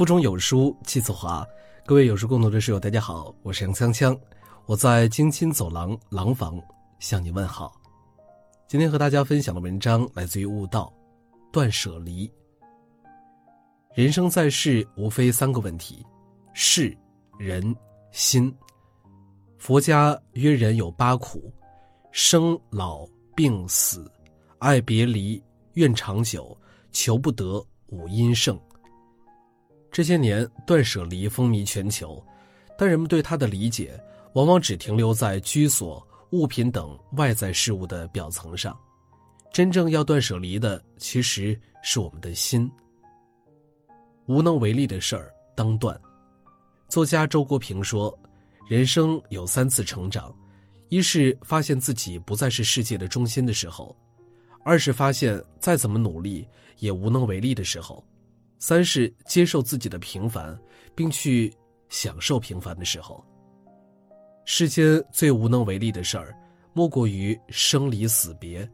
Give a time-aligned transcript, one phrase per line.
[0.00, 1.46] 腹中有书气自华，
[1.84, 4.18] 各位有书共读的室友，大家好，我是杨锵锵，
[4.64, 6.58] 我在京津走廊廊坊
[7.00, 7.70] 向你问好。
[8.66, 10.90] 今天和大家分享的文章来自于悟道，
[11.52, 12.32] 断舍离。
[13.94, 16.02] 人生在世，无非三个问题：
[16.54, 16.96] 事、
[17.38, 17.76] 人、
[18.10, 18.50] 心。
[19.58, 21.52] 佛家曰人有八苦：
[22.10, 23.06] 生、老、
[23.36, 24.10] 病、死、
[24.60, 25.44] 爱别离、
[25.74, 26.56] 怨长久、
[26.90, 28.58] 求不得、五阴盛。
[29.92, 32.22] 这些年，断舍离风靡全球，
[32.78, 34.00] 但人们对它的理解
[34.34, 38.78] 往往只停留在居所、物品等外在事物的表层上。
[39.52, 42.70] 真正要断舍离的，其实是我们的心。
[44.26, 46.00] 无能为力的事儿当断。
[46.88, 48.16] 作家周国平说
[48.70, 50.32] ：“人生有三次成长，
[50.88, 53.92] 一是发现自己不再是世界的中心的时候；
[54.64, 56.46] 二是发现再怎么努力
[56.78, 58.04] 也无能为力的时候。”
[58.60, 60.56] 三是接受自己的平凡，
[60.94, 61.52] 并去
[61.88, 63.24] 享受平凡的时候。
[64.44, 66.36] 世间最无能为力的事儿，
[66.74, 68.68] 莫过于生离死别。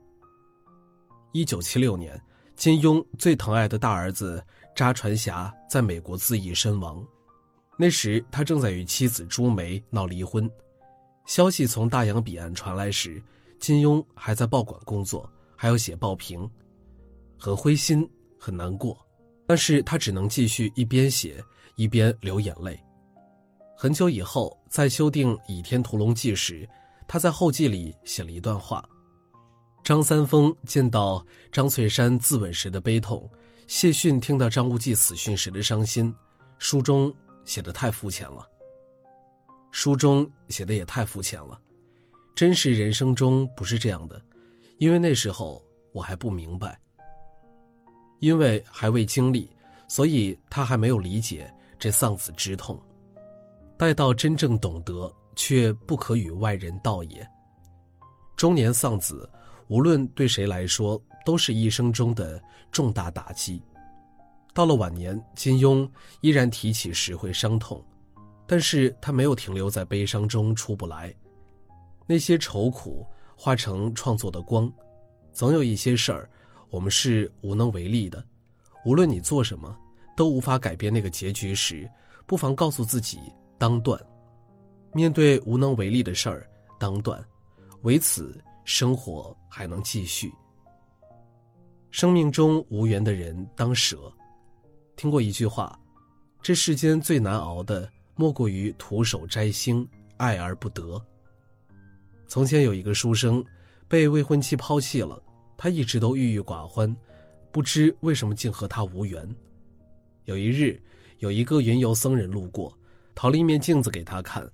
[1.33, 2.21] 一九七六年，
[2.57, 7.07] 金庸最疼爱的大儿子查传霞在美国自缢身亡。
[7.79, 10.51] 那时他正在与妻子朱梅闹离婚。
[11.27, 13.23] 消息从大洋彼岸传来时，
[13.61, 16.49] 金庸还在报馆工作，还要写报评，
[17.39, 18.09] 很灰心，
[18.39, 19.06] 很难过。
[19.47, 21.43] 但是他只能继续一边写
[21.77, 22.79] 一边流眼泪。
[23.77, 26.69] 很久以后，在修订《倚天屠龙记》时，
[27.07, 28.83] 他在后记里写了一段话：
[29.85, 33.31] 张三丰见到张翠山自刎时的悲痛，
[33.67, 36.13] 谢逊听到张无忌死讯时的伤心，
[36.59, 38.49] 书中写的太肤浅了。
[39.71, 41.61] 书中写的也太肤浅了，
[42.35, 44.21] 真实人生中不是这样的，
[44.79, 46.81] 因为那时候我还不明白。
[48.19, 49.51] 因为还未经历，
[49.89, 52.81] 所以他还没有理解这丧子之痛。
[53.77, 57.29] 待到真正懂得，却不可与外人道也。
[58.37, 59.29] 中年丧子，
[59.69, 62.43] 无论对谁来说，都是一生中的
[62.73, 63.63] 重大打击。
[64.55, 65.89] 到了晚年，金庸
[66.23, 67.85] 依然提起时会伤痛，
[68.47, 71.15] 但是他没有停留在悲伤中出不来。
[72.07, 74.73] 那些愁苦化成创作的光，
[75.33, 76.31] 总有一些事儿。
[76.71, 78.25] 我们是无能为力的，
[78.85, 79.77] 无论你做什么，
[80.17, 81.89] 都无法改变那个结局时，
[82.27, 83.19] 不妨告诉自己
[83.59, 84.01] 当断。
[84.93, 87.23] 面对无能为力的事儿，当断，
[87.83, 90.33] 为此生活还能继续。
[91.91, 94.13] 生命中无缘的人当舍。
[94.97, 95.79] 听过一句话，
[96.43, 101.03] 这世间最难熬的，莫过于徒手摘星，爱而不得。
[102.27, 103.45] 从前有一个书生，
[103.89, 105.23] 被未婚妻抛弃了。
[105.57, 106.95] 他一直都郁郁寡欢，
[107.51, 109.27] 不知为什么竟和他无缘。
[110.25, 110.81] 有一日，
[111.19, 112.77] 有一个云游僧人路过，
[113.15, 114.47] 讨了一面镜子给他看，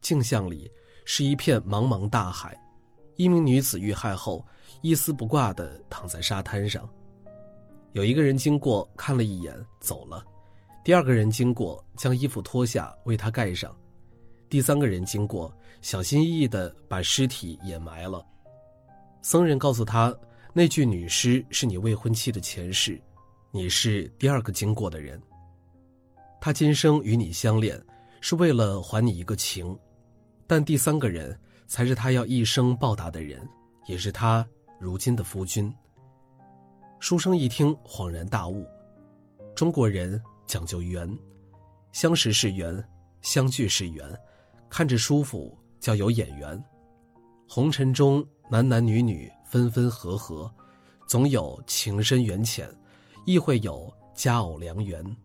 [0.00, 0.70] 镜像里
[1.04, 2.56] 是一片茫茫大海，
[3.16, 4.46] 一名女子遇害后
[4.80, 6.88] 一丝不挂地躺在沙滩上。
[7.92, 10.22] 有一个人经过，看了一眼走了；
[10.84, 13.70] 第二个人经过，将衣服脱下为她盖上；
[14.48, 18.24] 第三个人经过，小心翼翼地把尸体掩埋了。
[19.20, 20.16] 僧人告诉他。
[20.56, 23.02] 那具女尸是你未婚妻的前世，
[23.50, 25.20] 你是第二个经过的人。
[26.40, 27.76] 他今生与你相恋，
[28.20, 29.76] 是为了还你一个情，
[30.46, 33.44] 但第三个人才是他要一生报答的人，
[33.88, 34.46] 也是他
[34.78, 35.74] 如今的夫君。
[37.00, 38.64] 书生一听恍然大悟，
[39.56, 41.18] 中国人讲究缘，
[41.90, 42.80] 相识是缘，
[43.22, 44.08] 相聚是缘，
[44.70, 46.64] 看着舒服叫有眼缘。
[47.48, 49.28] 红尘中男男女女。
[49.54, 50.52] 分分合合，
[51.06, 52.68] 总有情深缘浅，
[53.24, 55.16] 亦会有佳偶良缘，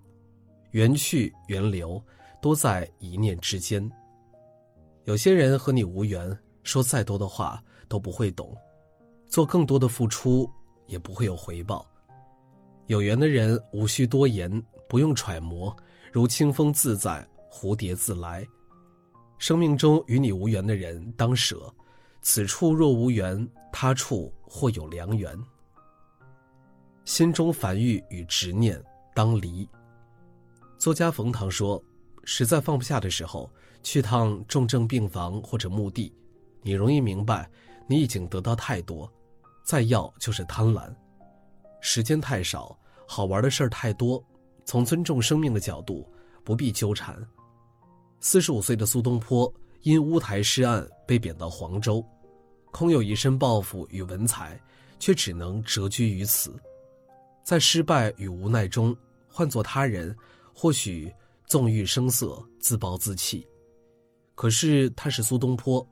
[0.69, 1.99] 缘去缘留，
[2.39, 3.89] 都在一念之间。
[5.05, 8.55] 有些人和你无缘，说再多的话都不会懂，
[9.25, 10.47] 做更多的付出
[10.85, 11.83] 也不会有回报。
[12.85, 15.75] 有缘的人无需多言，不用揣摩，
[16.11, 18.45] 如清风自在，蝴蝶自来。
[19.39, 21.73] 生命中与你无缘的人，当舍。
[22.21, 25.37] 此处若无缘，他处或有良缘。
[27.05, 28.81] 心中烦欲与执念
[29.15, 29.67] 当离。
[30.77, 31.81] 作家冯唐说
[32.23, 33.49] ：“实在放不下的时候，
[33.81, 36.13] 去趟重症病房或者墓地，
[36.61, 37.49] 你容易明白，
[37.87, 39.11] 你已经得到太多，
[39.63, 40.93] 再要就是贪婪。
[41.81, 42.77] 时间太少，
[43.07, 44.23] 好玩的事儿太多，
[44.65, 46.07] 从尊重生命的角度，
[46.43, 47.17] 不必纠缠。”
[48.19, 49.51] 四十五岁的苏东坡。
[49.81, 52.05] 因乌台诗案被贬到黄州，
[52.71, 54.59] 空有一身抱负与文采，
[54.99, 56.53] 却只能谪居于此。
[57.43, 58.95] 在失败与无奈中，
[59.27, 60.15] 换做他人，
[60.53, 61.11] 或许
[61.45, 63.47] 纵欲声色，自暴自弃。
[64.35, 65.85] 可是他是苏东坡，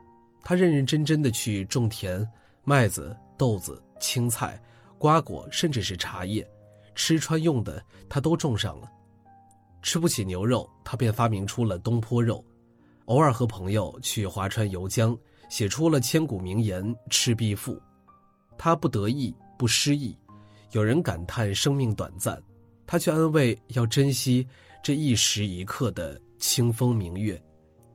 [0.43, 2.25] 他认认真真的去种田，
[2.63, 4.61] 麦子、豆子、青菜、
[4.97, 6.47] 瓜果，甚至是茶叶，
[6.93, 8.91] 吃穿用的他都种上了。
[9.81, 12.43] 吃不起牛肉，他便发明出了东坡肉。
[13.07, 15.17] 偶尔和朋友去划船游江，
[15.49, 17.73] 写出了千古名言《赤壁赋》。
[18.57, 20.17] 他不得意，不失意。
[20.71, 22.41] 有人感叹生命短暂，
[22.85, 24.45] 他却安慰要珍惜
[24.83, 27.41] 这一时一刻的清风明月。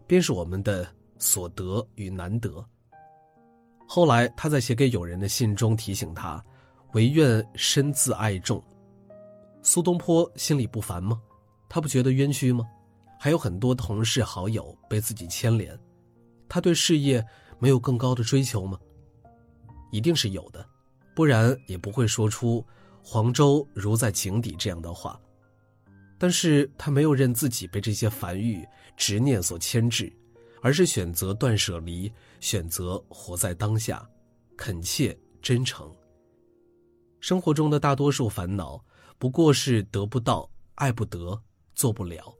[0.06, 0.86] 便是我们的
[1.18, 2.64] 所得与难得。
[3.86, 6.42] 后来他在写给友人的信中提醒他
[6.92, 8.62] ：“唯愿身自爱众。”
[9.62, 11.20] 苏东坡心里不烦吗？
[11.68, 12.64] 他不觉得冤屈吗？
[13.22, 15.78] 还有很多同事好友被自己牵连，
[16.48, 17.24] 他对事业
[17.60, 18.76] 没有更高的追求吗？
[19.92, 20.68] 一定是有的，
[21.14, 22.66] 不然也不会说出
[23.00, 25.20] “黄州如在井底”这样的话。
[26.18, 28.66] 但是他没有任自己被这些繁欲、
[28.96, 30.12] 执念所牵制，
[30.60, 34.04] 而是选择断舍离，选择活在当下，
[34.56, 35.88] 恳切真诚。
[37.20, 38.84] 生活中的大多数烦恼，
[39.16, 41.40] 不过是得不到、爱不得、
[41.72, 42.34] 做不了。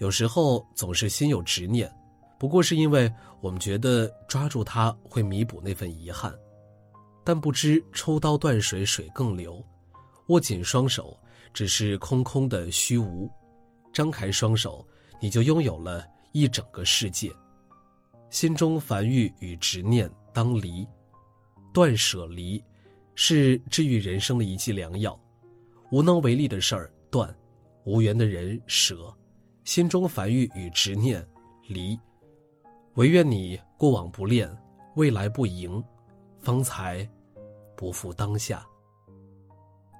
[0.00, 1.90] 有时候总是心有执念，
[2.38, 3.10] 不过是因为
[3.40, 6.34] 我们觉得抓住它会弥补那份遗憾，
[7.24, 9.64] 但不知抽刀断水，水更流。
[10.26, 11.16] 握紧双手。
[11.52, 13.28] 只是空空的虚无，
[13.92, 14.86] 张开双手，
[15.20, 17.28] 你就拥有了一整个世界。
[18.30, 20.86] 心中烦欲与执念当离，
[21.74, 22.62] 断舍离，
[23.16, 25.20] 是治愈人生的一剂良药。
[25.90, 27.34] 无能为力的事儿断，
[27.82, 29.12] 无缘的人舍，
[29.70, 31.24] 心中烦欲与执念
[31.68, 31.96] 离。
[32.94, 34.52] 唯愿你过往不恋，
[34.96, 35.80] 未来不迎，
[36.40, 37.08] 方才
[37.76, 38.66] 不负当下。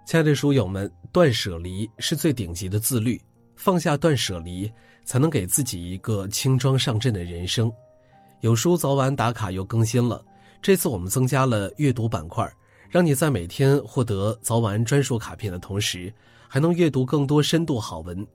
[0.04, 3.22] 亲爱的书友们，断舍离是最顶级的自律，
[3.54, 4.68] 放下断舍离，
[5.04, 7.72] 才能给自己一个轻装上阵的人生。
[8.40, 10.20] 有书早晚打卡又更新了，
[10.60, 12.52] 这次我们增加了阅读板块，
[12.88, 16.12] 让你在每天获得早晚专属卡片的同时，
[16.48, 18.26] 还能阅读更多深度好文。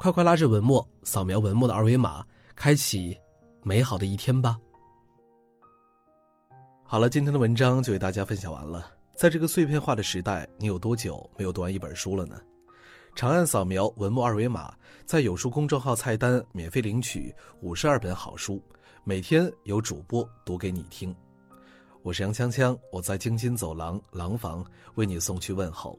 [0.00, 2.24] 快快拉着文末，扫描文末的二维码，
[2.56, 3.14] 开启
[3.62, 4.58] 美好的一天吧。
[6.82, 8.90] 好了，今天的文章就为大家分享完了。
[9.14, 12.40] 在这个碎片化的时代，你有多久没有读完一本书了呢？
[13.14, 14.74] 长按扫描文末二维码，
[15.04, 17.30] 在有书公众号菜单免费领取
[17.60, 18.58] 五十二本好书，
[19.04, 21.14] 每天有主播读给你听。
[22.02, 24.64] 我是杨锵锵，我在京津走廊廊坊
[24.94, 25.98] 为你送去问候。